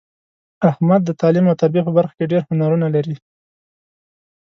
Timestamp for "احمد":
0.69-1.01